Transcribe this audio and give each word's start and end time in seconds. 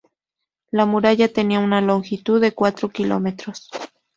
La 0.71 0.87
muralla 0.87 1.27
tenía 1.31 1.59
una 1.59 1.79
longitud 1.79 2.41
de 2.41 2.53
cuatro 2.53 2.89
kilómetros. 2.89 3.69